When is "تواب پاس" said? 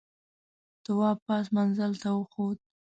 0.83-1.45